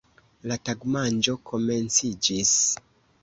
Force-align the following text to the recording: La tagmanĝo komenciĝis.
La 0.51 0.55
tagmanĝo 0.69 1.35
komenciĝis. 1.51 2.57